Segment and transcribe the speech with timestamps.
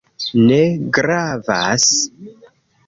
[0.45, 0.61] Ne
[0.99, 1.87] gravas